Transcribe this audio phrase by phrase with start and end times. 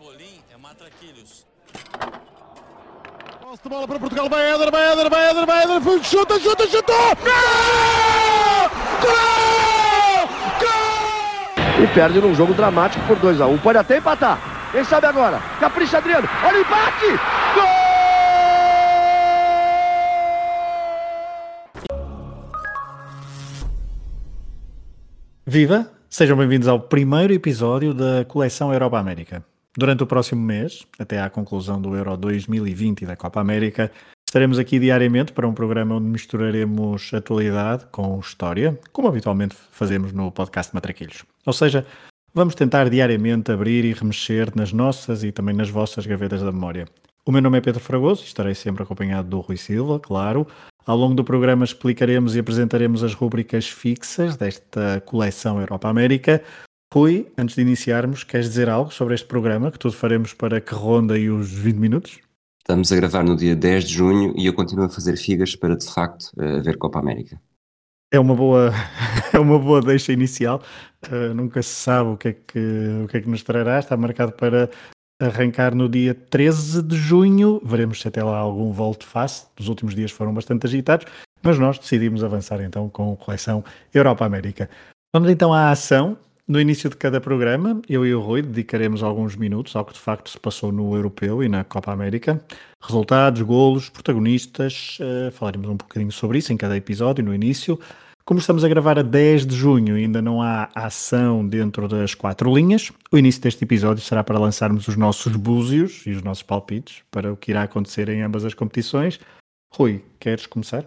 [0.00, 1.46] Pimbolim é matraquilhos.
[3.62, 6.96] De bola para Portugal, vai Éder, vai Éder, vai Éder, vai Éder, chuta, chuta, chutou!
[7.16, 8.70] Gol!
[9.02, 10.26] Gol!
[10.58, 11.84] Gol!
[11.84, 13.60] E perde num jogo dramático por 2x1.
[13.60, 14.70] Pode até empatar.
[14.72, 15.38] Quem sabe agora?
[15.60, 16.26] Capricha Adriano.
[16.46, 17.06] Olha o empate!
[17.54, 17.64] Gol!
[25.44, 25.90] Viva!
[26.08, 29.49] Sejam bem-vindos ao primeiro episódio da coleção Europa América.
[29.76, 33.92] Durante o próximo mês, até à conclusão do Euro 2020 e da Copa América,
[34.28, 40.32] estaremos aqui diariamente para um programa onde misturaremos atualidade com história, como habitualmente fazemos no
[40.32, 41.24] podcast Matraquilhos.
[41.46, 41.86] Ou seja,
[42.34, 46.86] vamos tentar diariamente abrir e remexer nas nossas e também nas vossas gavetas da memória.
[47.24, 50.48] O meu nome é Pedro Fragoso e estarei sempre acompanhado do Rui Silva, claro.
[50.84, 56.42] Ao longo do programa explicaremos e apresentaremos as rúbricas fixas desta coleção Europa América.
[56.92, 60.74] Rui, antes de iniciarmos, queres dizer algo sobre este programa que tudo faremos para que
[60.74, 62.18] ronda aí os 20 minutos?
[62.58, 65.76] Estamos a gravar no dia 10 de junho e eu continuo a fazer figas para
[65.76, 67.40] de facto ver Copa América.
[68.12, 68.72] É uma boa,
[69.32, 70.60] é uma boa deixa inicial.
[71.06, 72.58] Uh, nunca se sabe o que, é que,
[73.04, 73.78] o que é que nos trará.
[73.78, 74.68] Está marcado para
[75.22, 77.60] arrancar no dia 13 de junho.
[77.64, 79.46] Veremos se até lá algum volte face.
[79.60, 81.06] Os últimos dias foram bastante agitados,
[81.40, 83.64] mas nós decidimos avançar então com a coleção
[83.94, 84.68] Europa América.
[85.14, 86.18] Vamos então à ação.
[86.50, 90.00] No início de cada programa, eu e o Rui dedicaremos alguns minutos ao que de
[90.00, 92.44] facto se passou no Europeu e na Copa América.
[92.82, 97.78] Resultados, golos, protagonistas, uh, falaremos um bocadinho sobre isso em cada episódio no início.
[98.24, 102.16] Como estamos a gravar a 10 de junho e ainda não há ação dentro das
[102.16, 106.42] quatro linhas, o início deste episódio será para lançarmos os nossos búzios e os nossos
[106.42, 109.20] palpites para o que irá acontecer em ambas as competições.
[109.72, 110.84] Rui, queres começar?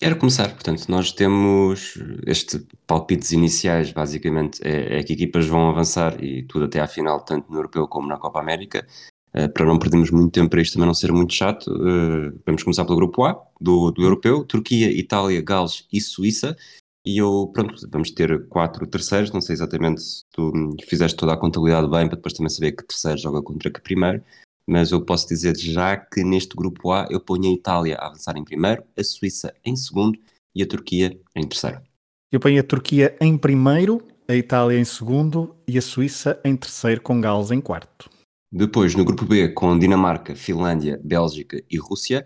[0.00, 6.24] Quero começar, portanto, nós temos este palpites iniciais, basicamente, é, é que equipas vão avançar
[6.24, 8.86] e tudo até à final, tanto no Europeu como na Copa América.
[9.34, 12.62] Uh, para não perdermos muito tempo para isto também não ser muito chato, uh, vamos
[12.62, 16.56] começar pelo grupo A do, do Europeu: Turquia, Itália, Gales e Suíça.
[17.04, 19.30] E eu, pronto, vamos ter quatro terceiros.
[19.32, 20.50] Não sei exatamente se tu
[20.88, 24.24] fizeste toda a contabilidade bem, para depois também saber que terceiro joga contra que primeiro.
[24.70, 28.36] Mas eu posso dizer já que neste grupo A eu ponho a Itália a avançar
[28.36, 30.16] em primeiro, a Suíça em segundo
[30.54, 31.82] e a Turquia em terceiro.
[32.30, 37.00] Eu ponho a Turquia em primeiro, a Itália em segundo e a Suíça em terceiro,
[37.00, 38.08] com Gales em quarto.
[38.52, 42.24] Depois, no grupo B, com Dinamarca, Finlândia, Bélgica e Rússia,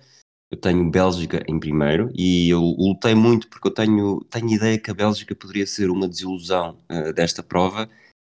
[0.50, 4.90] eu tenho Bélgica em primeiro e eu lutei muito porque eu tenho, tenho ideia que
[4.90, 7.88] a Bélgica poderia ser uma desilusão uh, desta prova,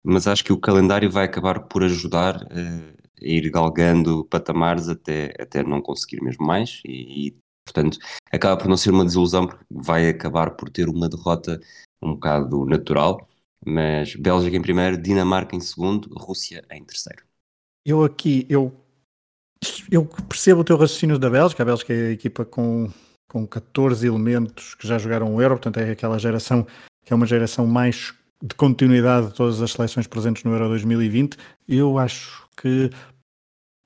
[0.03, 5.63] mas acho que o calendário vai acabar por ajudar uh, ir galgando patamares até, até
[5.63, 7.35] não conseguir mesmo mais e, e,
[7.65, 7.97] portanto,
[8.31, 11.59] acaba por não ser uma desilusão porque vai acabar por ter uma derrota
[12.01, 13.27] um bocado natural,
[13.65, 17.23] mas Bélgica em primeiro, Dinamarca em segundo, Rússia em terceiro.
[17.85, 18.73] Eu aqui, eu
[19.91, 21.63] eu percebo o teu raciocínio da Bélgica.
[21.63, 22.89] A Bélgica é a equipa com,
[23.27, 26.65] com 14 elementos que já jogaram o Euro, portanto é aquela geração
[27.05, 31.37] que é uma geração mais de continuidade de todas as seleções presentes no Euro 2020.
[31.67, 32.89] Eu acho que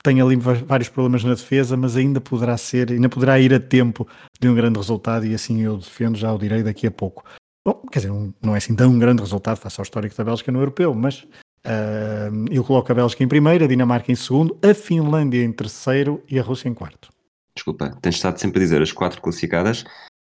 [0.04, 4.08] tem ali vários problemas na defesa, mas ainda poderá ser, ainda poderá ir a tempo
[4.40, 7.24] de um grande resultado e assim eu defendo, já o direi daqui a pouco.
[7.66, 8.12] Bom, quer dizer,
[8.42, 11.26] não é assim tão um grande resultado face ao histórico da Bélgica no Europeu, mas
[11.66, 16.22] Uh, eu coloco a Bélgica em primeiro, a Dinamarca em segundo, a Finlândia em terceiro
[16.30, 17.10] e a Rússia em quarto.
[17.56, 19.86] Desculpa, tens estado sempre a dizer as quatro classificadas.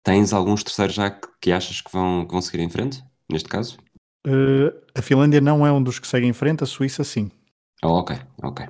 [0.03, 3.49] Tens alguns terceiros já que, que achas que vão, que vão seguir em frente, neste
[3.49, 3.77] caso?
[4.25, 7.29] Uh, a Finlândia não é um dos que segue em frente, a Suíça sim.
[7.83, 8.65] Oh, ok, ok.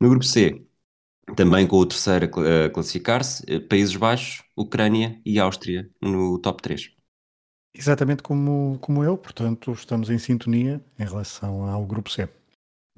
[0.00, 0.64] No grupo C,
[1.36, 6.92] também com o terceiro a classificar-se, eh, Países Baixos, Ucrânia e Áustria no top 3.
[7.74, 12.28] Exatamente como, como eu, portanto, estamos em sintonia em relação ao grupo C.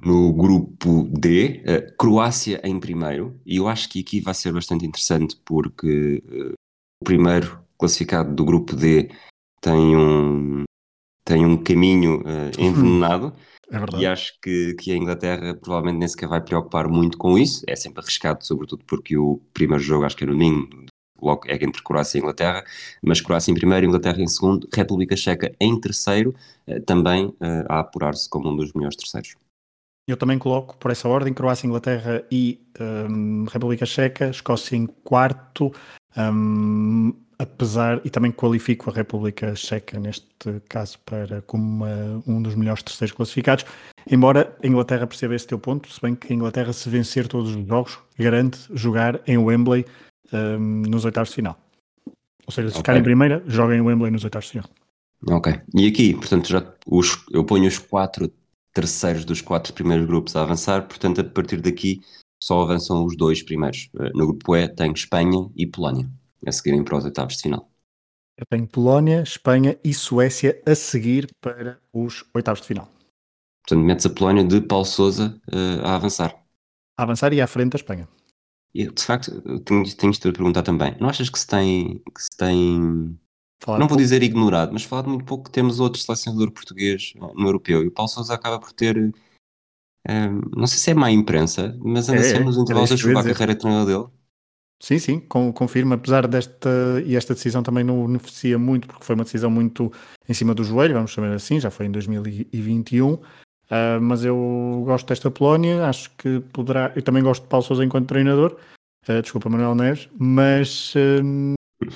[0.05, 4.85] No grupo D, uh, Croácia em primeiro, e eu acho que aqui vai ser bastante
[4.85, 6.23] interessante porque
[7.01, 9.11] o primeiro classificado do grupo D
[9.63, 10.65] tem um,
[11.27, 13.33] tem um caminho uh, envenenado.
[13.69, 14.03] É verdade.
[14.03, 17.65] E acho que, que a Inglaterra provavelmente nem sequer vai preocupar muito com isso.
[17.67, 20.69] É sempre arriscado, sobretudo porque o primeiro jogo, acho que é no Ninho,
[21.21, 22.65] logo é entre Croácia e Inglaterra,
[23.03, 26.33] mas Croácia em primeiro, Inglaterra em segundo, República Checa em terceiro,
[26.65, 29.35] eh, também eh, a apurar-se como um dos melhores terceiros.
[30.09, 35.73] Eu também coloco por essa ordem Croácia, Inglaterra e um, República Checa, Escócia em quarto,
[36.17, 40.27] um, apesar e também qualifico a República Checa neste
[40.69, 43.65] caso para como uma, um dos melhores terceiros classificados.
[44.11, 47.55] Embora a Inglaterra perceba esse teu ponto, se bem que a Inglaterra se vencer todos
[47.55, 49.85] os jogos garante jogar em Wembley
[50.33, 51.59] um, nos oitavos de final.
[52.47, 52.81] Ou seja, se okay.
[52.81, 54.71] ficar em primeira, joguem o Wembley nos oitavos de final.
[55.29, 55.53] Ok.
[55.75, 58.33] E aqui, portanto, já os, eu ponho os quatro
[58.73, 62.01] terceiros dos quatro primeiros grupos a avançar, portanto, a partir daqui
[62.41, 63.89] só avançam os dois primeiros.
[63.99, 66.09] Eh, no grupo E tem Espanha e Polónia
[66.47, 67.71] a seguirem para os oitavos de final.
[68.39, 72.89] Eu tenho Polónia, Espanha e Suécia a seguir para os oitavos de final.
[73.67, 76.35] Portanto, metes a Polónia de Paulo Sousa uh, a avançar.
[76.99, 78.09] A avançar e à frente da Espanha.
[78.75, 79.31] E, de facto,
[79.63, 80.95] tenho, tenho de te perguntar também.
[81.01, 83.19] Não achas que se tem, que se tem
[83.63, 86.51] Falar não um vou pouco- dizer ignorado, mas falado muito pouco que temos outro selecionador
[86.53, 88.97] português eh, no europeu e o Paulo Sousa acaba por ter,
[90.07, 92.91] eh, não sei se é má imprensa, mas anda É, sempre é, nos era intervalos
[92.91, 94.16] a eu jogar a carreira de treinador dele.
[94.79, 96.69] Sim, sim, com- confirmo, apesar desta,
[97.05, 99.91] e esta decisão também não beneficia muito, porque foi uma decisão muito
[100.29, 103.19] em cima do joelho, vamos chamar assim, já foi em 2021,
[103.71, 107.85] ah, mas eu gosto desta Polónia, acho que poderá, eu também gosto de Paulo Sousa
[107.85, 108.57] enquanto treinador,
[109.09, 110.93] ah, desculpa Manuel Neves, mas,
[111.25, 111.55] hum,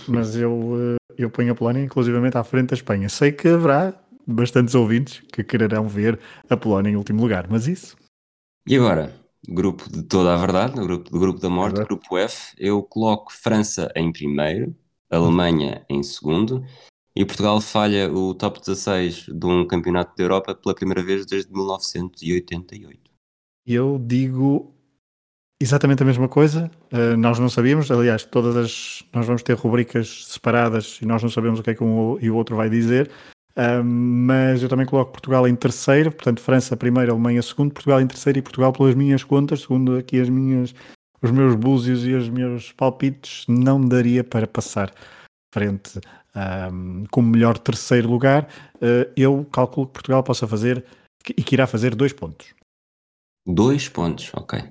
[0.08, 3.08] mas eu, eu ponho a Polónia inclusivamente à frente da Espanha.
[3.10, 3.94] Sei que haverá
[4.26, 6.18] bastantes ouvintes que quererão ver
[6.48, 7.94] a Polónia em último lugar, mas isso,
[8.66, 9.12] E agora,
[9.48, 11.88] grupo de toda a verdade, o grupo, do grupo da morte, Exato.
[11.88, 14.74] grupo F, eu coloco França em primeiro,
[15.10, 16.64] Alemanha em segundo
[17.14, 21.52] e Portugal falha o top 16 de um campeonato da Europa pela primeira vez desde
[21.52, 23.10] 1988.
[23.66, 24.72] Eu digo
[25.60, 26.70] exatamente a mesma coisa.
[26.92, 31.28] Uh, nós não sabíamos, aliás, todas as nós vamos ter rubricas separadas e nós não
[31.28, 33.10] sabemos o que é que um e o outro vai dizer.
[33.56, 33.82] Um,
[34.26, 38.38] mas eu também coloco Portugal em terceiro, portanto, França primeiro, Alemanha segundo, Portugal em terceiro
[38.38, 40.74] e Portugal, pelas minhas contas, segundo aqui as minhas,
[41.20, 44.92] os meus búzios e os meus palpites, não daria para passar
[45.52, 46.00] frente
[46.72, 48.48] um, como melhor terceiro lugar.
[48.76, 50.84] Uh, eu calculo que Portugal possa fazer
[51.36, 52.54] e que irá fazer dois pontos.
[53.46, 54.62] Dois pontos, ok.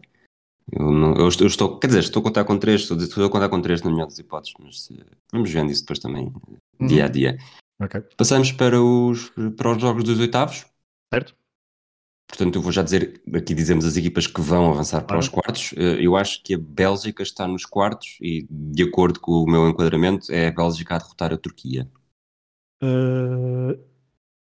[0.71, 3.25] Eu, não, eu, estou, eu estou- quer dizer, estou a contar com três, estou, estou
[3.25, 5.03] a contar com três na melhor das hipóteses, mas eh,
[5.33, 6.31] vamos vendo isso depois também,
[6.79, 6.87] Uhum.
[6.87, 7.37] dia a dia.
[7.81, 8.01] Ok.
[8.17, 10.65] Passamos para os, para os jogos dos oitavos.
[11.13, 11.35] Certo?
[12.27, 15.73] Portanto, eu vou já dizer, aqui dizemos as equipas que vão avançar para os quartos.
[15.75, 19.67] Eh, Eu acho que a Bélgica está nos quartos e, de acordo com o meu
[19.67, 21.89] enquadramento, é a Bélgica a derrotar a Turquia.
[22.83, 23.77] Uh,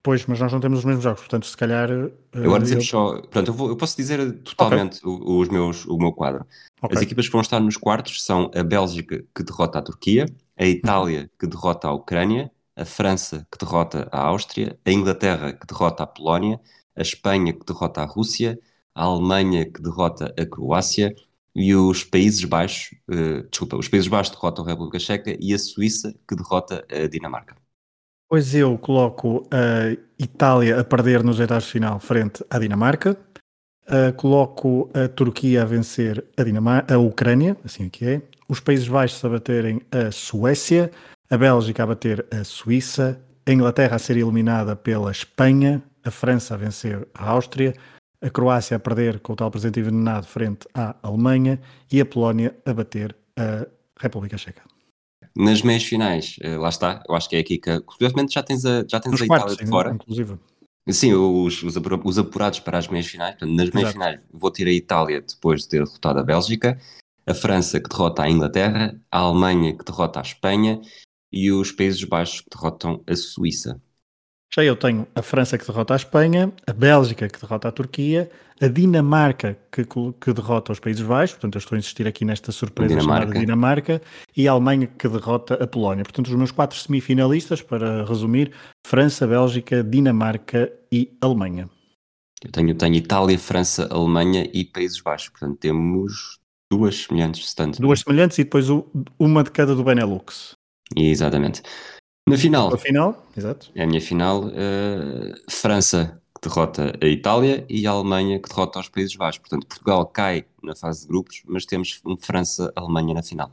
[0.02, 1.90] pois, mas nós não temos os mesmos jogos, portanto, se calhar.
[1.90, 3.20] uh, Agora dizemos eu- só.
[3.22, 6.46] Pronto, eu, vou- eu posso dizer totalmente o- os meus, o meu quadro.
[6.82, 6.96] Ok.
[6.96, 10.26] As equipas que vão estar nos quartos são a Bélgica, que derrota a Turquia,
[10.56, 15.66] a Itália, que derrota a Ucrânia, a França, que derrota a Áustria, a Inglaterra, que
[15.66, 16.60] derrota a Polónia,
[16.96, 18.58] a Espanha, que derrota a Rússia,
[18.94, 21.14] a Alemanha, que derrota a Croácia
[21.54, 25.58] e os Países Baixos, eh, desculpa, os Países Baixos derrotam a República Checa e a
[25.58, 27.56] Suíça, que derrota a Dinamarca.
[28.28, 33.16] Pois eu coloco a Itália a perder nos oitavos de final frente à Dinamarca.
[33.86, 38.22] Uh, coloco a Turquia a vencer a, Dinamar a Ucrânia, assim que é.
[38.48, 40.90] Os Países Baixos a baterem a Suécia.
[41.30, 43.20] A Bélgica a bater a Suíça.
[43.46, 45.82] A Inglaterra a ser eliminada pela Espanha.
[46.04, 47.74] A França a vencer a Áustria.
[48.22, 51.60] A Croácia a perder com o tal presente envenenado frente à Alemanha.
[51.90, 53.66] E a Polónia a bater a
[54.00, 54.62] República Checa.
[55.36, 58.64] Nas meias finais, eh, lá está, eu acho que é aqui que, curiosamente, já tens
[58.64, 59.90] a, já tens Nos a Itália quartos, de fora.
[59.92, 60.38] inclusive.
[60.88, 63.32] Sim, os, os, apura- os apurados para as meias finais.
[63.32, 66.78] Portanto, nas meias finais vou ter a Itália depois de ter derrotado a Bélgica,
[67.26, 70.80] a França que derrota a Inglaterra, a Alemanha que derrota a Espanha
[71.34, 73.82] e os Países Baixos que derrotam a Suíça.
[74.54, 78.30] Já eu tenho a França que derrota a Espanha, a Bélgica que derrota a Turquia,
[78.62, 82.52] a Dinamarca que, que derrota os Países Baixos, portanto eu estou a insistir aqui nesta
[82.52, 83.26] surpresa Dinamarca.
[83.26, 84.02] chamada Dinamarca,
[84.36, 86.04] e a Alemanha que derrota a Polónia.
[86.04, 88.52] Portanto, os meus quatro semifinalistas, para resumir,
[88.86, 91.68] França, Bélgica, Dinamarca e Alemanha.
[92.44, 95.30] Eu tenho, tenho Itália, França, Alemanha e Países Baixos.
[95.30, 96.38] Portanto, temos
[96.70, 97.80] duas semelhantes, tanto.
[97.80, 98.66] Duas semelhantes e depois
[99.18, 100.54] uma de cada do Benelux.
[100.96, 101.62] Exatamente.
[102.28, 103.70] Na final, A final, exato.
[103.74, 108.78] é a minha final, eh, França que derrota a Itália e a Alemanha que derrota
[108.80, 109.38] os Países Baixos.
[109.40, 113.50] Portanto, Portugal cai na fase de grupos, mas temos França-Alemanha na final.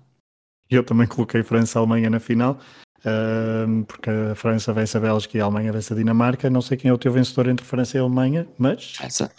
[0.69, 2.57] Eu também coloquei França e Alemanha na final,
[3.05, 6.49] ahm, porque a França vence a Bélgica e a Alemanha vence a Dinamarca.
[6.49, 9.29] Não sei quem é o teu vencedor entre França e Alemanha, mas Essa.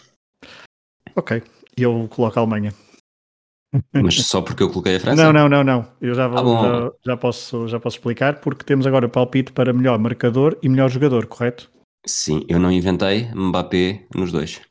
[1.15, 1.41] ok,
[1.75, 2.71] eu coloco a Alemanha.
[3.91, 5.23] Mas só porque eu coloquei a França?
[5.23, 5.87] Não, não, não, não.
[5.99, 9.73] Eu já, vou, Ah, já, já posso, já posso explicar, porque temos agora palpite para
[9.73, 11.71] melhor marcador e melhor jogador, correto?
[12.05, 14.61] Sim, eu não inventei Mbappé nos dois.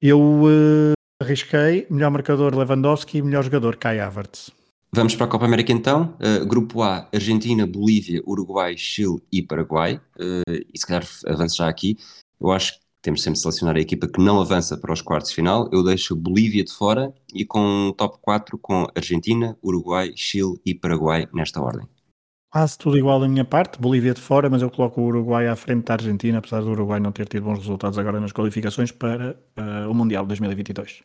[0.00, 4.50] Eu eh, arrisquei melhor marcador Lewandowski e melhor jogador Kai Havertz.
[4.92, 6.16] Vamos para a Copa América então.
[6.20, 10.00] Uh, grupo A, Argentina, Bolívia, Uruguai, Chile e Paraguai.
[10.16, 11.98] Uh, e se calhar avanço já aqui.
[12.40, 12.74] Eu acho
[13.04, 15.68] temos sempre de selecionar a equipa que não avança para os quartos de final.
[15.70, 20.74] Eu deixo Bolívia de fora e com um top 4 com Argentina, Uruguai, Chile e
[20.74, 21.86] Paraguai nesta ordem.
[22.50, 23.78] quase tudo igual da minha parte.
[23.78, 26.98] Bolívia de fora, mas eu coloco o Uruguai à frente da Argentina, apesar do Uruguai
[26.98, 31.02] não ter tido bons resultados agora nas qualificações para uh, o Mundial de 2022.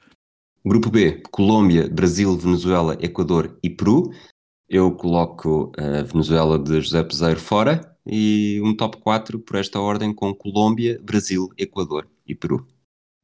[0.65, 4.13] Grupo B, Colômbia, Brasil, Venezuela, Equador e Peru.
[4.69, 10.13] Eu coloco a Venezuela de José Peseiro fora e um top 4 por esta ordem
[10.13, 12.65] com Colômbia, Brasil, Equador e Peru.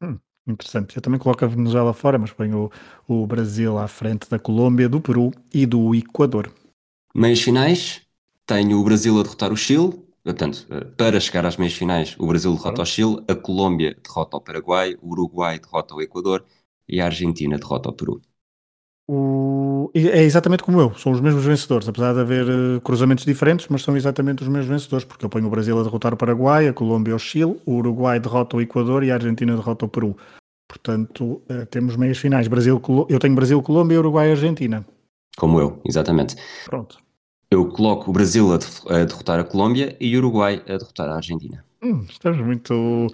[0.02, 0.96] Hum, interessante.
[0.96, 2.70] Eu também coloco a Venezuela fora, mas ponho
[3.08, 6.52] o, o Brasil à frente da Colômbia, do Peru e do Equador.
[7.16, 8.02] Meias finais,
[8.46, 10.06] tenho o Brasil a derrotar o Chile.
[10.24, 14.38] Portanto, eh, para chegar às meias finais, o Brasil derrota o Chile, a Colômbia derrota
[14.38, 16.44] o Paraguai, o Uruguai derrota o Equador
[16.88, 18.22] e a Argentina derrota o Peru.
[19.08, 19.92] O...
[19.94, 23.84] É exatamente como eu, são os mesmos vencedores, apesar de haver uh, cruzamentos diferentes, mas
[23.84, 26.74] são exatamente os mesmos vencedores, porque eu ponho o Brasil a derrotar o Paraguai, a
[26.74, 30.18] Colômbia o Chile, o Uruguai derrota o Equador e a Argentina derrota o Peru.
[30.68, 32.48] Portanto, uh, temos meias finais.
[32.48, 34.86] Brasil, eu tenho Brasil, Colômbia, Uruguai e Argentina.
[35.38, 36.36] Como eu, exatamente.
[36.66, 36.98] Pronto.
[37.52, 38.56] Eu coloco o Brasil a,
[38.94, 41.64] a derrotar a Colômbia e o Uruguai a derrotar a Argentina.
[41.84, 43.08] Hum, estamos muito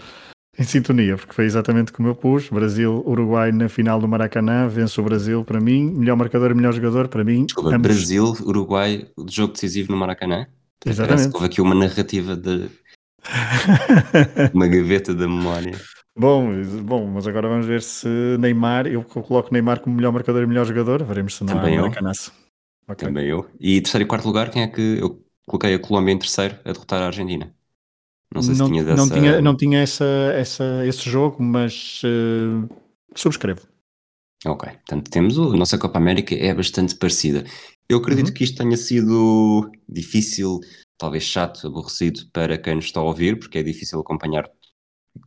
[0.58, 2.50] em sintonia, porque foi exatamente como eu pus.
[2.50, 7.08] Brasil-Uruguai na final do Maracanã, vence o Brasil para mim, melhor marcador e melhor jogador
[7.08, 7.46] para mim.
[7.46, 7.82] Desculpa, ambos...
[7.82, 10.48] Brasil-Uruguai, jogo decisivo no Maracanã.
[10.86, 11.30] Exatamente.
[11.30, 12.70] que houve aqui uma narrativa de.
[14.54, 15.80] uma gaveta da memória.
[16.18, 16.50] Bom,
[16.84, 18.08] bom, mas agora vamos ver se
[18.40, 21.82] Neymar, eu coloco Neymar como melhor marcador e melhor jogador, veremos se não Também há
[21.82, 22.34] Maracanaço.
[22.90, 23.08] Okay.
[23.08, 23.50] Também eu.
[23.60, 26.74] E terceiro e quarto lugar, quem é que eu coloquei a Colômbia em terceiro a
[26.74, 27.54] derrotar a Argentina?
[28.34, 28.98] Não sei se não, tinha dessa...
[28.98, 32.70] Não tinha, não tinha essa, essa, esse jogo, mas uh,
[33.16, 33.68] subscrevo.
[34.46, 37.44] Ok, portanto temos o, a nossa Copa América é bastante parecida.
[37.88, 38.34] Eu acredito uhum.
[38.34, 40.62] que isto tenha sido difícil,
[40.98, 44.50] talvez chato, aborrecido para quem nos está a ouvir, porque é difícil acompanhar.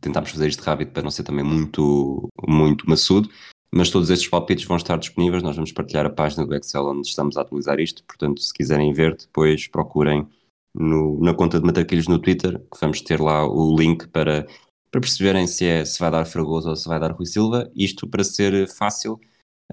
[0.01, 3.29] Tentámos fazer isto rápido para não ser também muito, muito maçudo,
[3.71, 5.43] mas todos estes palpites vão estar disponíveis.
[5.43, 8.91] Nós vamos partilhar a página do Excel onde estamos a atualizar isto, portanto, se quiserem
[8.91, 10.27] ver, depois procurem
[10.75, 14.45] no, na conta de Matraquilhos no Twitter, que vamos ter lá o link para,
[14.91, 17.71] para perceberem se, é, se vai dar Fragoso ou se vai dar Rui Silva.
[17.75, 19.19] Isto para ser fácil,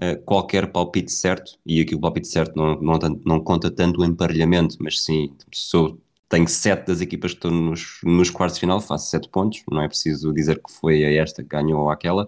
[0.01, 4.05] uh, qualquer palpite certo, e aqui o palpite certo não, não, não conta tanto o
[4.05, 8.79] emparelhamento, mas sim, sou, tenho sete das equipas que estão nos, nos quartos de final,
[8.81, 12.23] faço sete pontos, não é preciso dizer que foi a esta que ganhou ou aquela.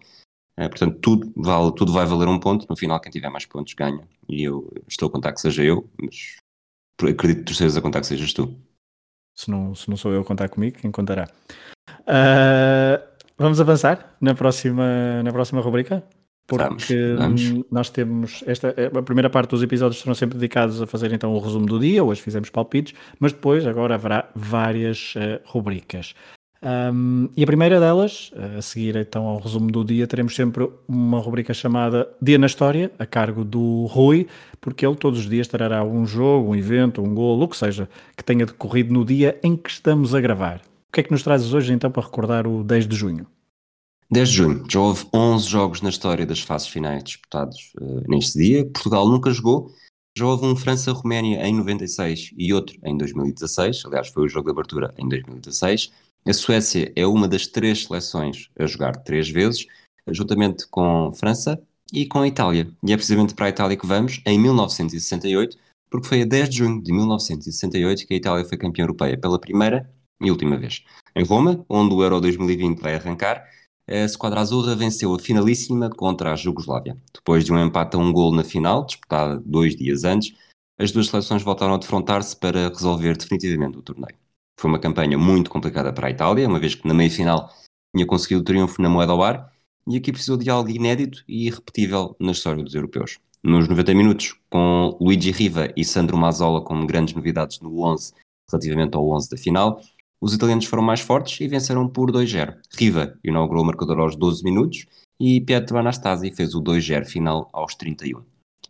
[0.58, 2.66] Uh, portanto, tudo, vale, tudo vai valer um ponto.
[2.70, 4.08] No final, quem tiver mais pontos ganha.
[4.30, 6.38] E eu estou a contar que seja eu, mas
[7.02, 8.56] acredito que estejas a contar que sejas tu.
[9.36, 11.28] Se não, se não sou eu a contar comigo, quem contará?
[12.02, 13.04] Uh,
[13.38, 16.04] vamos avançar na próxima, na próxima rubrica?
[16.48, 17.66] Porque vamos, vamos.
[17.72, 21.40] nós temos esta a primeira parte dos episódios serão sempre dedicados a fazer então o
[21.40, 26.14] resumo do dia, hoje fizemos palpites, mas depois agora haverá várias uh, rubricas.
[26.64, 31.20] Um, e a primeira delas, a seguir então ao resumo do dia, teremos sempre uma
[31.20, 34.28] rubrica chamada Dia na História, a cargo do Rui,
[34.60, 37.90] porque ele todos os dias trará um jogo, um evento, um golo, o que seja,
[38.18, 40.62] que tenha decorrido no dia em que estamos a gravar.
[40.90, 43.28] O que é que nos trazes hoje então para recordar o 10 de junho?
[44.12, 48.40] 10 de junho, já houve 11 jogos na história das fases finais disputados uh, neste
[48.40, 48.64] dia.
[48.66, 49.72] Portugal nunca jogou.
[50.18, 53.84] Já houve um França-Roménia em 96 e outro em 2016.
[53.86, 55.92] Aliás, foi o jogo de abertura em 2016.
[56.28, 59.68] A Suécia é uma das três seleções a jogar três vezes,
[60.08, 61.62] juntamente com França
[61.94, 62.68] e com a Itália.
[62.84, 65.56] E é precisamente para a Itália que vamos, em 1968,
[65.88, 69.38] porque foi a 10 de junho de 1968 que a Itália foi campeã europeia pela
[69.38, 69.88] primeira
[70.20, 70.84] e última vez.
[71.16, 73.48] Em Roma, onde o Euro 2020 vai arrancar,
[73.88, 76.98] a Squadra Azurra venceu a finalíssima contra a Jugoslávia.
[77.14, 80.34] Depois de um empate a um gol na final, disputada dois dias antes,
[80.80, 84.25] as duas seleções voltaram a defrontar-se para resolver definitivamente o torneio.
[84.60, 87.50] Foi uma campanha muito complicada para a Itália, uma vez que na meia-final
[87.96, 89.52] tinha conseguido o triunfo na moeda ao ar,
[89.88, 93.20] e aqui precisou de algo inédito e irrepetível na história dos europeus.
[93.44, 98.14] Nos 90 minutos, com Luigi Riva e Sandro Mazzola como grandes novidades no 11
[98.52, 99.82] relativamente ao 11 da final,
[100.20, 102.56] os italianos foram mais fortes e venceram por 2-0.
[102.76, 104.86] Riva inaugurou o marcador aos 12 minutos
[105.20, 108.24] e Pietro Anastasi fez o 2-0 final aos 31.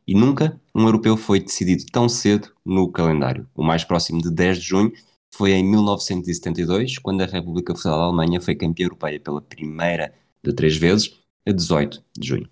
[0.07, 3.47] E nunca um europeu foi decidido tão cedo no calendário.
[3.55, 4.91] O mais próximo de 10 de junho
[5.37, 10.13] foi em 1972, quando a República Federal da Alemanha foi campeã europeia pela primeira
[10.43, 12.49] de três vezes, a 18 de junho.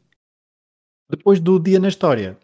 [1.10, 2.38] Depois do Dia na História,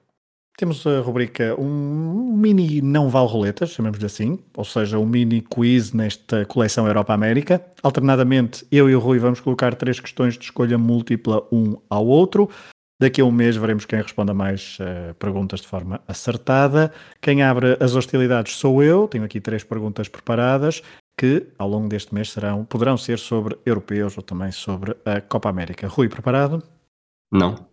[0.58, 5.94] temos a rubrica um mini não vale roletas, chamamos-lhe assim, ou seja, um mini quiz
[5.94, 7.66] nesta coleção Europa-América.
[7.84, 12.50] Alternadamente, eu e o Rui vamos colocar três questões de escolha múltipla um ao outro.
[13.02, 16.92] Daqui a um mês veremos quem responda mais uh, perguntas de forma acertada.
[17.22, 19.08] Quem abre as hostilidades sou eu.
[19.08, 20.84] Tenho aqui três perguntas preparadas
[21.18, 25.50] que ao longo deste mês serão, poderão ser sobre europeus ou também sobre a Copa
[25.50, 25.86] América.
[25.86, 26.64] Rui, preparado?
[27.30, 27.68] Não.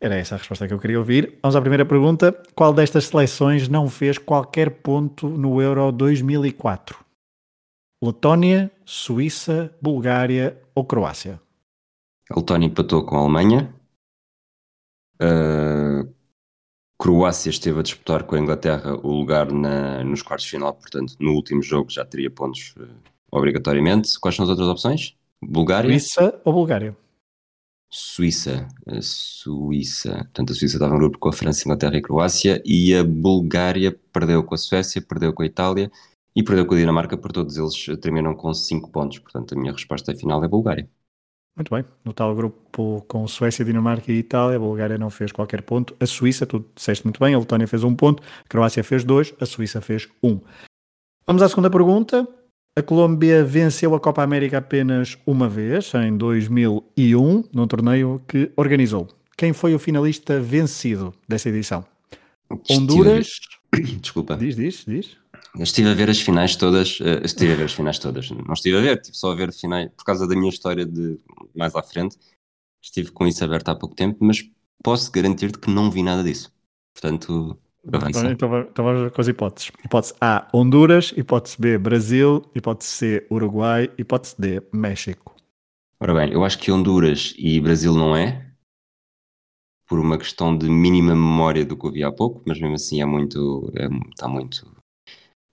[0.00, 1.38] Era essa a resposta que eu queria ouvir.
[1.40, 2.32] Vamos à primeira pergunta.
[2.54, 6.98] Qual destas seleções não fez qualquer ponto no Euro 2004?
[8.02, 11.40] Letónia, Suíça, Bulgária ou Croácia?
[12.28, 13.72] A Letónia empatou com a Alemanha.
[15.20, 16.12] Uh,
[16.98, 21.14] Croácia esteve a disputar com a Inglaterra o lugar na, nos quartos de final, portanto,
[21.18, 22.88] no último jogo já teria pontos uh,
[23.30, 24.18] obrigatoriamente.
[24.18, 25.16] Quais são as outras opções?
[25.42, 25.90] Bulgária?
[25.90, 26.96] Suíça ou Bulgária?
[27.90, 28.66] Suíça.
[28.86, 30.14] A Suíça.
[30.14, 33.96] Portanto, a Suíça estava no grupo com a França, Inglaterra e Croácia e a Bulgária
[34.12, 35.90] perdeu com a Suécia, perdeu com a Itália
[36.34, 39.18] e perdeu com a Dinamarca, por todos eles terminam com 5 pontos.
[39.18, 40.88] Portanto, a minha resposta final é Bulgária.
[41.56, 41.84] Muito bem.
[42.04, 45.96] No tal grupo com Suécia, Dinamarca e Itália, a Bulgária não fez qualquer ponto.
[46.00, 49.32] A Suíça, tu disseste muito bem, a Letónia fez um ponto, a Croácia fez dois,
[49.40, 50.40] a Suíça fez um.
[51.26, 52.26] Vamos à segunda pergunta.
[52.76, 59.06] A Colômbia venceu a Copa América apenas uma vez, em 2001, num torneio que organizou.
[59.36, 61.84] Quem foi o finalista vencido dessa edição?
[62.68, 63.38] Honduras.
[64.00, 64.36] Desculpa.
[64.36, 65.23] Diz, diz, diz.
[65.58, 68.76] Estive a ver as finais todas, uh, estive a ver as finais todas, não estive
[68.76, 71.18] a ver, estive só a ver finais, por causa da minha história de
[71.54, 72.18] mais à frente,
[72.82, 74.44] estive com isso aberto há pouco tempo, mas
[74.82, 76.52] posso garantir-te que não vi nada disso.
[76.92, 77.56] Portanto,
[77.92, 78.30] avança.
[78.30, 79.70] Então, então vamos com as hipóteses.
[79.84, 85.36] Hipótese A, Honduras, hipótese B, Brasil, hipótese C, Uruguai, hipótese D, México.
[86.00, 88.44] Ora bem, eu acho que Honduras e Brasil não é,
[89.86, 93.00] por uma questão de mínima memória do que eu vi há pouco, mas mesmo assim
[93.00, 94.73] é muito, é, está muito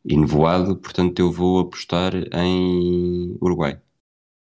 [0.05, 3.79] e nevoado, portanto eu vou apostar em Uruguai.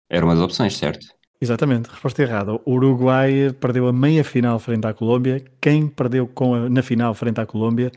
[0.09, 1.07] Era uma das opções, certo?
[1.41, 2.53] Exatamente, resposta errada.
[2.65, 5.43] O Uruguai perdeu a meia final frente à Colômbia.
[5.59, 7.91] Quem perdeu com a, na final frente à Colômbia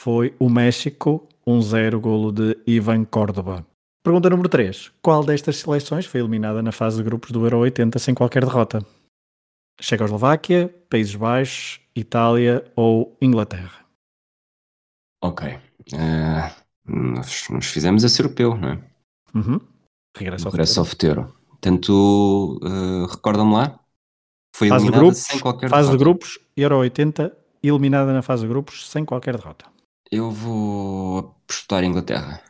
[0.00, 3.66] foi o México, 1-0, golo de Ivan Córdoba.
[4.02, 4.92] Pergunta número 3.
[5.02, 8.84] Qual destas seleções foi eliminada na fase de grupos do Euro 80 sem qualquer derrota?
[9.80, 13.84] Checoslováquia, Países Baixos, Itália ou Inglaterra?
[15.22, 15.48] Ok.
[15.92, 16.50] Uh,
[16.86, 18.84] nós, nós fizemos esse europeu, não é?
[19.34, 19.60] Uhum.
[20.16, 21.34] Regresso ao Regresso ao futeiro.
[21.48, 23.78] Portanto, uh, recordam-me lá?
[24.56, 25.98] Foi fase eliminada de grupos, sem qualquer Fase derrota.
[25.98, 29.66] de grupos, Euro 80, eliminada na fase de grupos sem qualquer derrota.
[30.10, 32.42] Eu vou apostar em Inglaterra.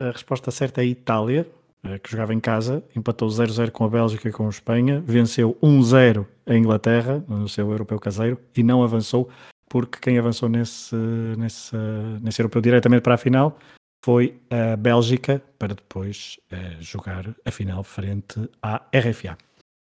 [0.00, 1.50] A resposta certa é Itália,
[1.84, 5.56] eh, que jogava em casa, empatou 0-0 com a Bélgica e com a Espanha, venceu
[5.62, 9.28] 1-0 a Inglaterra, no seu europeu caseiro, e não avançou
[9.74, 10.94] porque quem avançou nesse,
[11.36, 11.74] nesse,
[12.22, 13.58] nesse europeu diretamente para a final
[14.04, 19.36] foi a Bélgica, para depois uh, jogar a final frente à RFA.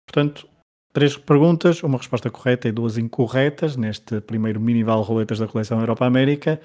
[0.05, 0.47] Portanto,
[0.93, 6.61] três perguntas, uma resposta correta e duas incorretas neste primeiro mini-val roletas da coleção Europa-América.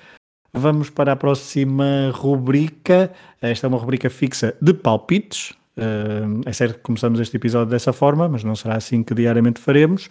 [0.53, 3.11] Vamos para a próxima rubrica.
[3.41, 5.53] Esta é uma rubrica fixa de palpites.
[5.79, 9.59] Uh, é certo que começamos este episódio dessa forma, mas não será assim que diariamente
[9.59, 10.11] faremos.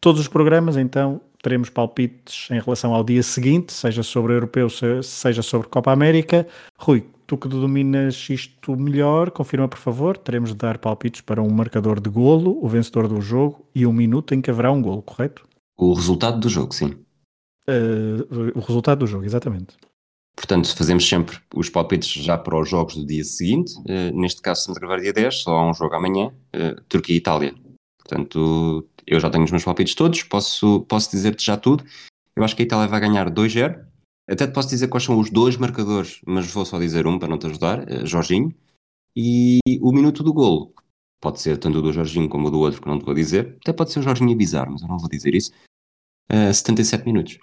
[0.00, 4.68] Todos os programas, então, teremos palpites em relação ao dia seguinte, seja sobre o europeu,
[5.02, 6.46] seja sobre Copa América.
[6.78, 10.16] Rui, tu que dominas isto melhor, confirma por favor.
[10.16, 13.92] Teremos de dar palpites para um marcador de golo, o vencedor do jogo e um
[13.92, 15.46] minuto em que haverá um golo, correto?
[15.76, 16.96] O resultado do jogo, sim.
[17.68, 19.76] Uh, o resultado do jogo, exatamente.
[20.36, 23.72] Portanto, fazemos sempre os palpites já para os jogos do dia seguinte.
[23.80, 27.14] Uh, neste caso, estamos a gravar dia 10, só há um jogo amanhã, uh, Turquia
[27.14, 27.54] e Itália.
[27.98, 31.84] Portanto, eu já tenho os meus palpites todos, posso, posso dizer-te já tudo.
[32.36, 33.84] Eu acho que a Itália vai ganhar 2-0.
[34.28, 37.28] Até te posso dizer quais são os dois marcadores, mas vou só dizer um para
[37.28, 38.54] não te ajudar, uh, Jorginho.
[39.16, 40.74] E o minuto do golo.
[41.20, 43.56] Pode ser tanto do Jorginho como do outro, que não te vou dizer.
[43.62, 45.52] Até pode ser o Jorginho a bizarro, mas eu não vou dizer isso.
[46.30, 47.38] Uh, 77 minutos.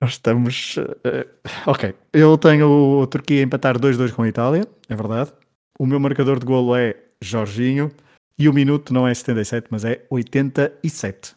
[0.00, 0.76] Nós estamos.
[0.76, 1.28] Uh,
[1.66, 1.94] ok.
[2.12, 5.32] Eu tenho o Turquia a empatar 2-2 com a Itália, é verdade.
[5.78, 7.90] O meu marcador de golo é Jorginho.
[8.38, 11.34] E o minuto não é 77, mas é 87.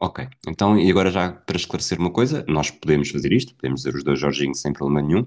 [0.00, 3.94] Ok, então e agora já para esclarecer uma coisa, nós podemos fazer isto, podemos dizer
[3.94, 5.26] os dois Jorginho sem problema nenhum,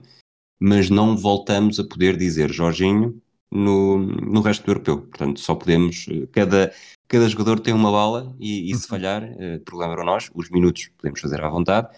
[0.60, 5.02] mas não voltamos a poder dizer Jorginho no, no resto do europeu.
[5.02, 6.74] Portanto, só podemos, cada,
[7.08, 10.90] cada jogador tem uma bala e, e se falhar, eh, problema para nós, os minutos
[10.98, 11.90] podemos fazer à vontade.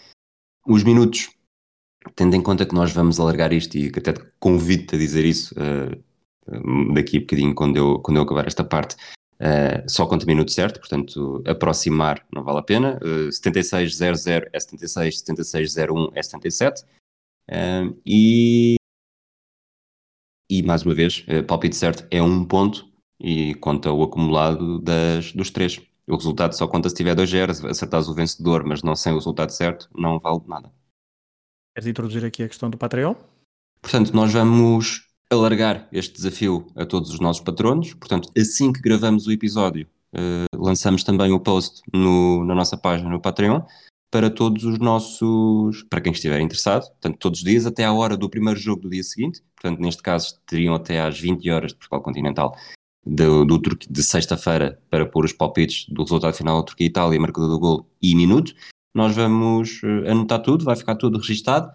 [0.67, 1.29] Os minutos,
[2.15, 5.23] tendo em conta que nós vamos alargar isto e que até te convido-te a dizer
[5.23, 6.03] isso, uh,
[6.93, 8.95] daqui a bocadinho, quando eu, quando eu acabar esta parte,
[9.39, 12.99] uh, só conta minuto certo, portanto, aproximar não vale a pena.
[13.01, 16.83] Uh, 7600 é 76, 7601 é 77.
[17.49, 18.75] Uh, e,
[20.49, 22.87] e, mais uma vez, uh, palpite certo é um ponto
[23.19, 25.81] e conta o acumulado das, dos três.
[26.07, 29.49] O resultado só conta se tiver 2-0, acertares o vencedor, mas não sem o resultado
[29.49, 30.71] certo, não vale nada.
[31.73, 33.15] Queres introduzir aqui a questão do Patreon?
[33.81, 37.93] Portanto, nós vamos alargar este desafio a todos os nossos patronos.
[37.93, 43.09] Portanto, assim que gravamos o episódio, uh, lançamos também o post no, na nossa página
[43.09, 43.61] no Patreon
[44.11, 48.15] para todos os nossos, para quem estiver interessado, portanto, todos os dias até à hora
[48.15, 51.77] do primeiro jogo do dia seguinte, portanto, neste caso, teriam até às 20 horas de
[51.77, 52.55] Portugal Continental
[53.05, 57.59] do, do de sexta-feira para pôr os palpites do resultado final da Turquia-Itália, marcador do
[57.59, 58.53] gol e minuto.
[58.93, 61.71] Nós vamos uh, anotar tudo, vai ficar tudo registado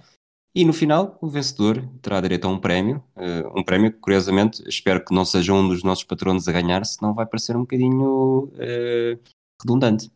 [0.54, 4.62] e no final, o vencedor terá direito a um prémio, uh, um prémio que, curiosamente,
[4.68, 8.44] espero que não seja um dos nossos patronos a ganhar, senão vai parecer um bocadinho
[8.54, 9.18] uh,
[9.62, 10.10] redundante.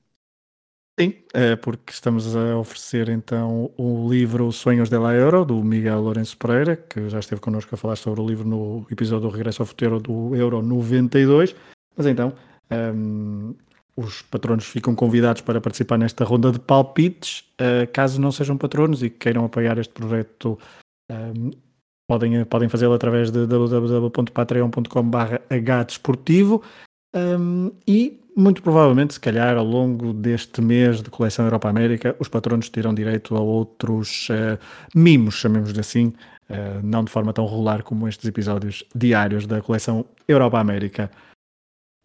[0.98, 6.00] Sim, é porque estamos a oferecer então o livro Sonhos de la Euro, do Miguel
[6.00, 9.62] Lourenço Pereira, que já esteve connosco a falar sobre o livro no episódio do Regresso
[9.62, 11.56] ao Futuro do Euro 92.
[11.96, 12.32] Mas então,
[12.70, 13.56] um,
[13.96, 17.44] os patronos ficam convidados para participar nesta ronda de palpites.
[17.60, 20.58] Uh, caso não sejam patronos e queiram apoiar este projeto,
[21.10, 21.50] um,
[22.08, 26.62] podem, podem fazê-lo através de www.patreon.com.br hdesportivo
[27.14, 32.68] um, e muito provavelmente, se calhar, ao longo deste mês de coleção Europa-América, os patronos
[32.68, 34.58] terão direito a outros uh,
[34.92, 36.06] mimos, chamemos-lhe assim,
[36.50, 41.08] uh, não de forma tão regular como estes episódios diários da coleção Europa-América.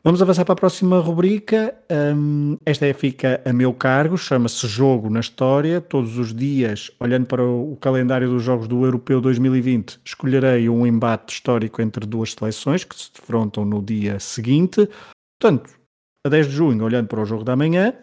[0.01, 1.75] Vamos avançar para a próxima rubrica.
[2.15, 5.81] Um, esta é, fica a meu cargo, chama-se Jogo na História.
[5.81, 11.33] Todos os dias, olhando para o calendário dos Jogos do Europeu 2020, escolherei um embate
[11.33, 14.87] histórico entre duas seleções que se defrontam no dia seguinte.
[15.37, 15.69] Portanto,
[16.25, 17.93] a 10 de junho, olhando para o jogo da manhã,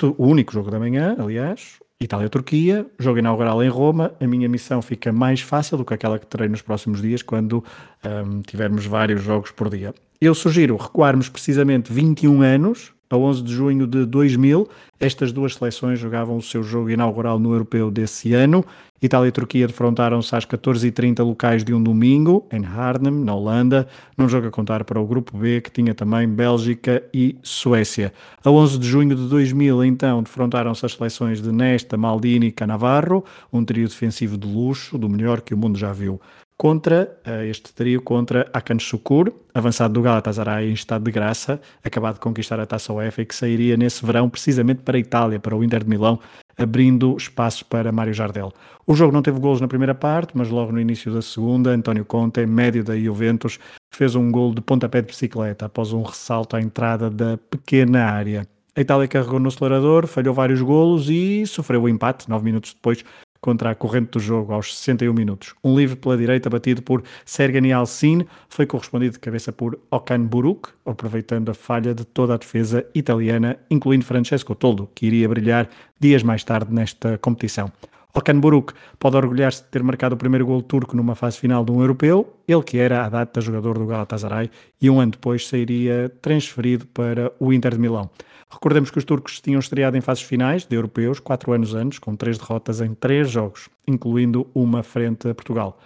[0.00, 4.14] o único jogo da manhã, aliás, Itália-Turquia, jogo inaugural em Roma.
[4.20, 7.64] A minha missão fica mais fácil do que aquela que terei nos próximos dias, quando
[8.04, 9.92] um, tivermos vários jogos por dia.
[10.24, 14.68] Eu sugiro recuarmos precisamente 21 anos, a 11 de junho de 2000.
[15.00, 18.64] Estas duas seleções jogavam o seu jogo inaugural no Europeu desse ano.
[19.02, 24.28] Itália e Turquia defrontaram-se às 14h30 locais de um domingo, em Arnhem, na Holanda, num
[24.28, 28.12] jogo a contar para o Grupo B, que tinha também Bélgica e Suécia.
[28.44, 33.24] A 11 de junho de 2000, então, defrontaram-se as seleções de Nesta, Maldini e Cannavaro,
[33.52, 36.20] um trio defensivo de luxo, do melhor que o mundo já viu
[36.62, 42.14] contra uh, este trio contra Akan Shukur, avançado do Galatasaray em estado de graça, acabado
[42.14, 45.56] de conquistar a Taça UEFA e que sairia nesse verão precisamente para a Itália, para
[45.56, 46.20] o Inter de Milão,
[46.56, 48.52] abrindo espaço para Mário Jardel.
[48.86, 52.04] O jogo não teve golos na primeira parte, mas logo no início da segunda, António
[52.04, 53.58] Conte, médio da Juventus,
[53.92, 58.46] fez um gol de pontapé de bicicleta após um ressalto à entrada da pequena área.
[58.76, 63.04] A Itália carregou no acelerador, falhou vários golos e sofreu o empate, nove minutos depois,
[63.42, 65.54] contra a corrente do jogo aos 61 minutos.
[65.62, 70.70] Um livre pela direita batido por Sergani Alcine foi correspondido de cabeça por Okan Buruk,
[70.86, 76.22] aproveitando a falha de toda a defesa italiana, incluindo Francesco Toldo, que iria brilhar dias
[76.22, 77.70] mais tarde nesta competição.
[78.14, 81.72] Okan Buruk pode orgulhar-se de ter marcado o primeiro gol turco numa fase final de
[81.72, 86.12] um europeu, ele que era à data jogador do Galatasaray e um ano depois sairia
[86.20, 88.10] transferido para o Inter de Milão.
[88.50, 92.14] Recordemos que os turcos tinham estreado em fases finais de europeus quatro anos antes, com
[92.14, 95.78] três derrotas em três jogos, incluindo uma frente a Portugal.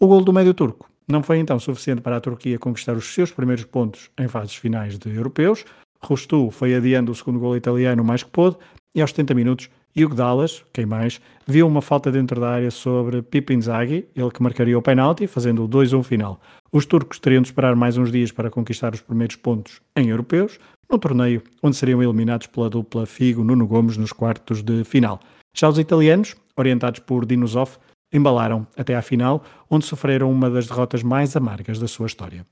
[0.00, 3.30] O gol do médio turco não foi então suficiente para a Turquia conquistar os seus
[3.30, 5.62] primeiros pontos em fases finais de europeus.
[6.02, 8.56] Rustu foi adiando o segundo gol italiano mais que pôde
[8.94, 13.22] e aos 70 minutos Hugo Dallas, quem mais, viu uma falta dentro da área sobre
[13.22, 16.38] Pipo Inzaghi, ele que marcaria o penalti, fazendo o 2-1 final.
[16.70, 20.58] Os turcos teriam de esperar mais uns dias para conquistar os primeiros pontos em europeus,
[20.90, 25.18] no torneio onde seriam eliminados pela dupla Figo-Nuno Gomes nos quartos de final.
[25.54, 27.78] Já os italianos, orientados por Dinosov,
[28.12, 32.46] embalaram até à final, onde sofreram uma das derrotas mais amargas da sua história.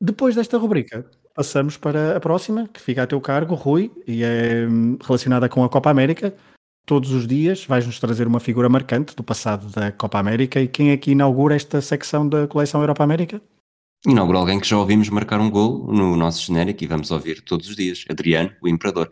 [0.00, 1.08] Depois desta rubrica,
[1.40, 5.64] passamos para a próxima, que fica a teu cargo, Rui, e é hum, relacionada com
[5.64, 6.34] a Copa América.
[6.84, 10.90] Todos os dias vais-nos trazer uma figura marcante do passado da Copa América e quem
[10.90, 13.40] é que inaugura esta secção da coleção Europa América?
[14.06, 17.70] Inaugura alguém que já ouvimos marcar um gol no nosso genérico e vamos ouvir todos
[17.70, 19.10] os dias, Adriano, o Imperador.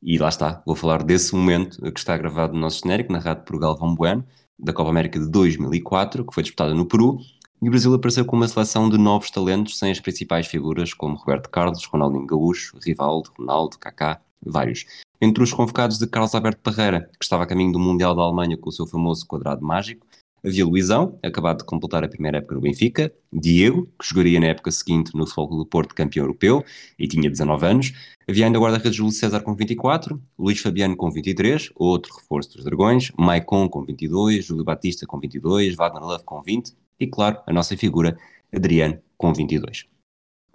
[0.00, 3.58] E lá está, vou falar desse momento que está gravado no nosso genérico, narrado por
[3.58, 4.24] Galvão Bueno,
[4.56, 7.18] da Copa América de 2004, que foi disputada no Peru,
[7.62, 11.16] e o Brasil apareceu com uma seleção de novos talentos sem as principais figuras como
[11.16, 14.84] Roberto Carlos, Ronaldinho Gaúcho, Rivaldo, Ronaldo, Kaká, vários.
[15.20, 18.58] Entre os convocados de Carlos Alberto Parreira, que estava a caminho do Mundial da Alemanha
[18.58, 20.06] com o seu famoso quadrado mágico,
[20.44, 24.70] havia Luizão, acabado de completar a primeira época no Benfica, Diego, que jogaria na época
[24.70, 26.62] seguinte no Futebol do Porto campeão europeu
[26.98, 27.92] e tinha 19 anos,
[28.28, 33.10] havia ainda guarda-redes Júlio César com 24, Luís Fabiano com 23, outro reforço dos Dragões,
[33.18, 37.76] Maicon com 22, Júlio Batista com 22, Wagner Love com 20 e, claro, a nossa
[37.76, 38.16] figura,
[38.54, 39.86] Adriano, com 22.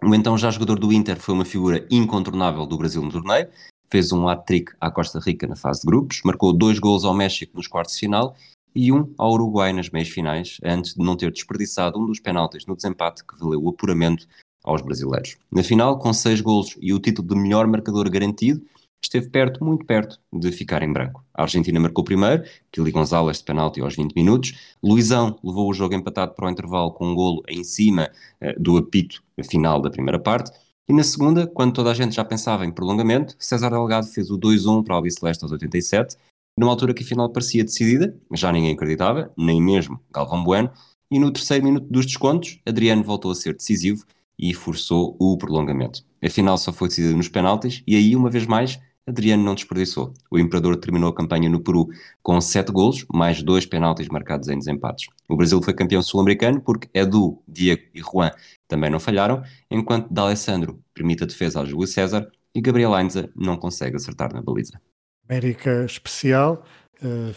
[0.02, 3.50] O então já jogador do Inter foi uma figura incontornável do Brasil no torneio,
[3.92, 7.58] fez um hat-trick à Costa Rica na fase de grupos, marcou dois gols ao México
[7.58, 8.36] nos quartos de final
[8.74, 12.66] e um ao Uruguai nas meias finais, antes de não ter desperdiçado um dos penaltis
[12.66, 14.28] no desempate que valeu o apuramento
[14.64, 15.38] aos brasileiros.
[15.52, 18.62] Na final, com seis golos e o título de melhor marcador garantido,
[19.02, 21.24] esteve perto, muito perto, de ficar em branco.
[21.34, 24.54] A Argentina marcou primeiro, Kili Gonzalez de penalti aos 20 minutos.
[24.84, 28.10] Luizão levou o jogo empatado para o intervalo com um golo em cima
[28.42, 30.52] uh, do apito final da primeira parte.
[30.88, 34.38] E na segunda, quando toda a gente já pensava em prolongamento, César Delgado fez o
[34.40, 36.18] 2-1 para o Albiceleste aos 87,
[36.58, 40.72] numa altura que a final parecia decidida, já ninguém acreditava, nem mesmo Galvão Bueno,
[41.12, 44.04] e no terceiro minuto dos descontos, Adriano voltou a ser decisivo
[44.38, 46.04] e forçou o prolongamento.
[46.24, 50.14] A final só foi decidida nos penaltis e aí, uma vez mais, Adriano não desperdiçou.
[50.30, 51.88] O Imperador terminou a campanha no Peru
[52.22, 55.08] com sete golos, mais dois penaltis marcados em desempates.
[55.28, 58.32] O Brasil foi campeão sul-americano porque Edu, Diego e Juan
[58.68, 63.58] também não falharam, enquanto D'Alessandro permite a defesa ao Júlio César e Gabriel Ainza não
[63.58, 64.80] consegue acertar na baliza.
[65.28, 66.64] América especial,
[67.04, 67.36] uh,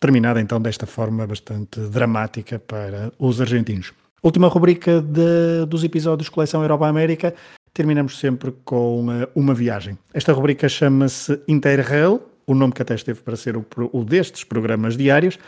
[0.00, 3.92] terminada então desta forma bastante dramática para os argentinos.
[4.22, 7.34] Última rubrica de, dos episódios Coleção Europa América
[7.74, 9.98] terminamos sempre com uma viagem.
[10.14, 14.96] Esta rubrica chama-se Interrail, o nome que até esteve para ser o, o, destes programas
[14.96, 15.38] diários.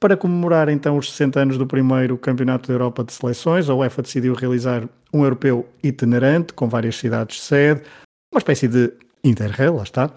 [0.00, 4.02] Para comemorar então os 60 anos do primeiro Campeonato da Europa de Seleções, a UEFA
[4.02, 7.82] decidiu realizar um europeu itinerante com várias cidades sede,
[8.32, 8.92] uma espécie de
[9.24, 10.10] Interrail, lá está.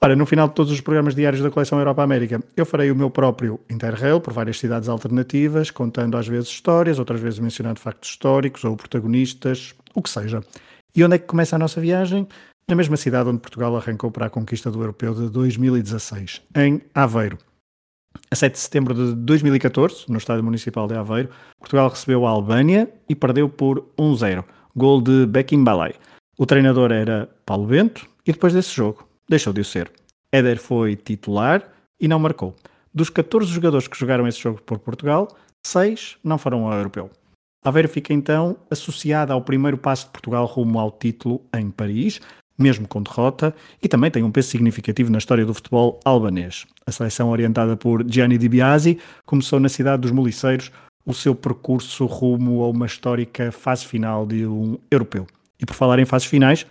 [0.00, 2.94] Ora, no final de todos os programas diários da coleção Europa América, eu farei o
[2.94, 8.10] meu próprio Interrail por várias cidades alternativas, contando às vezes histórias, outras vezes mencionando factos
[8.10, 10.42] históricos ou protagonistas, o que seja.
[10.96, 12.28] E onde é que começa a nossa viagem?
[12.68, 17.36] Na mesma cidade onde Portugal arrancou para a conquista do Europeu de 2016, em Aveiro.
[18.30, 22.88] A 7 de setembro de 2014, no Estádio Municipal de Aveiro, Portugal recebeu a Albânia
[23.08, 24.44] e perdeu por 1-0,
[24.76, 25.94] gol de Bekim Balai.
[26.38, 29.90] O treinador era Paulo Bento e depois desse jogo deixou de o ser.
[30.30, 31.68] Éder foi titular
[32.00, 32.54] e não marcou.
[32.94, 35.26] Dos 14 jogadores que jogaram esse jogo por Portugal,
[35.66, 37.10] 6 não foram ao Europeu.
[37.64, 42.20] Aveiro fica então associada ao primeiro passo de Portugal rumo ao título em Paris,
[42.58, 46.66] mesmo com derrota, e também tem um peso significativo na história do futebol albanês.
[46.86, 50.70] A seleção orientada por Gianni Di Biasi começou na cidade dos Moliceiros
[51.06, 55.26] o seu percurso rumo a uma histórica fase final de um europeu.
[55.58, 56.66] E por falar em fases finais,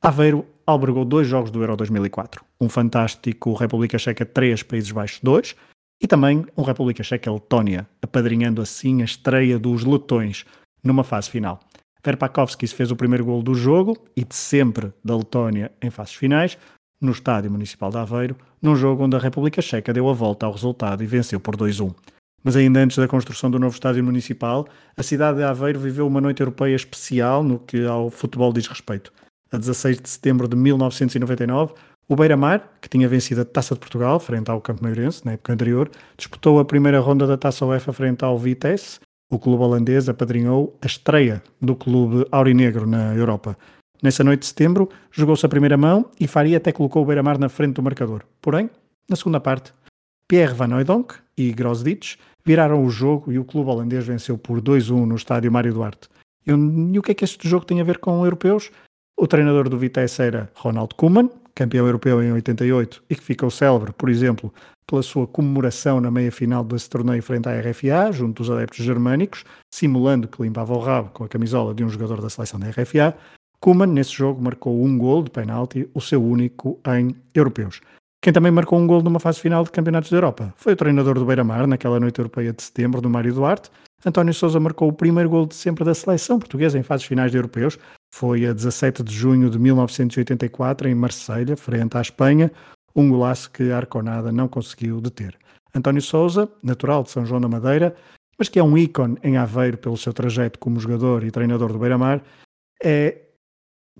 [0.00, 5.56] Aveiro albergou dois jogos do Euro 2004, um fantástico República Checa 3, Países Baixos 2,
[6.00, 10.44] e também um República Checa-Letónia, apadrinhando assim a estreia dos letões
[10.82, 11.60] numa fase final.
[12.04, 16.56] Verpakovskis fez o primeiro gol do jogo e de sempre da Letónia em fases finais,
[17.00, 20.52] no Estádio Municipal de Aveiro, num jogo onde a República Checa deu a volta ao
[20.52, 21.94] resultado e venceu por 2-1.
[22.42, 26.20] Mas ainda antes da construção do novo estádio municipal, a cidade de Aveiro viveu uma
[26.20, 29.12] noite europeia especial no que ao futebol diz respeito.
[29.50, 31.74] A 16 de setembro de 1999,
[32.08, 35.52] o Beira-Mar, que tinha vencido a Taça de Portugal frente ao Campo Meirense na época
[35.52, 38.98] anterior, disputou a primeira ronda da Taça UEFA frente ao Vitesse.
[39.30, 43.58] O clube holandês apadrinhou a estreia do clube aurinegro na Europa.
[44.02, 47.50] Nessa noite de setembro, jogou-se a primeira mão e Faria até colocou o Beira-Mar na
[47.50, 48.22] frente do marcador.
[48.40, 48.70] Porém,
[49.06, 49.74] na segunda parte,
[50.26, 55.04] Pierre Van Hooydonk e Grosditch viraram o jogo e o clube holandês venceu por 2-1
[55.04, 56.08] no estádio Mário Duarte.
[56.46, 58.70] E o que é que este jogo tem a ver com europeus?
[59.18, 63.92] O treinador do Vitesse era Ronald Koeman, campeão europeu em 88 e que ficou célebre,
[63.92, 64.54] por exemplo,
[64.86, 69.44] pela sua comemoração na meia-final desse torneio frente à RFA, junto dos adeptos germânicos,
[69.74, 73.12] simulando que limpava o rabo com a camisola de um jogador da seleção da RFA.
[73.60, 77.80] Koeman, nesse jogo, marcou um gol de penalti, o seu único em europeus.
[78.22, 81.18] Quem também marcou um gol numa fase final de Campeonatos da Europa foi o treinador
[81.18, 83.68] do Beira-Mar, naquela noite europeia de setembro, do Mário Duarte.
[84.06, 87.36] António Sousa marcou o primeiro gol de sempre da seleção portuguesa em fases finais de
[87.36, 87.76] europeus,
[88.12, 92.50] foi a 17 de junho de 1984 em Marselha, frente à Espanha,
[92.94, 95.36] um golaço que a Arconada não conseguiu deter.
[95.74, 97.94] António Souza, natural de São João da Madeira,
[98.38, 101.78] mas que é um ícone em Aveiro pelo seu trajeto como jogador e treinador do
[101.78, 102.22] Beira-Mar,
[102.82, 103.22] é,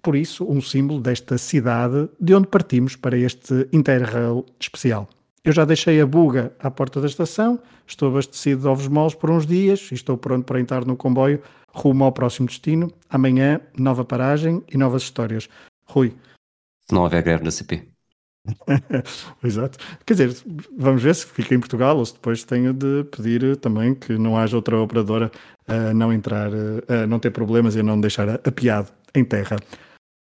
[0.00, 5.08] por isso, um símbolo desta cidade de onde partimos para este Interrail especial.
[5.44, 9.30] Eu já deixei a buga à porta da estação, estou abastecido de ovos moles por
[9.30, 11.42] uns dias e estou pronto para entrar no comboio
[11.78, 12.92] rumo ao próximo destino.
[13.08, 15.48] Amanhã, nova paragem e novas histórias.
[15.86, 16.14] Rui.
[16.88, 17.86] Se não houver greve na CP.
[19.44, 19.78] Exato.
[20.06, 20.36] Quer dizer,
[20.76, 24.36] vamos ver se fica em Portugal ou se depois tenho de pedir também que não
[24.36, 25.30] haja outra operadora
[25.66, 26.50] a não entrar,
[26.88, 29.56] a não ter problemas e a não deixar apiado em terra.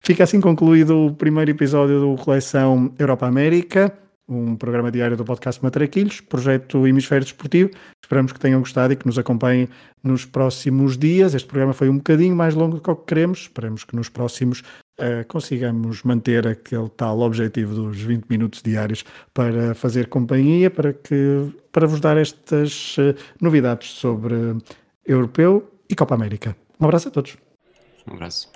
[0.05, 3.97] Fica assim concluído o primeiro episódio do Coleção Europa América
[4.29, 7.71] um programa diário do podcast Matraquilhos, projeto Hemisfério Desportivo.
[8.03, 9.69] Esperamos que tenham gostado e que nos acompanhem
[10.03, 11.35] nos próximos dias.
[11.35, 13.41] Este programa foi um bocadinho mais longo do que o que queremos.
[13.41, 14.61] Esperamos que nos próximos
[14.99, 21.53] uh, consigamos manter aquele tal objetivo dos 20 minutos diários para fazer companhia, para, que,
[21.71, 24.35] para vos dar estas uh, novidades sobre
[25.05, 26.57] Europeu e Copa América.
[26.81, 27.37] Um abraço a todos.
[28.09, 28.56] Um abraço.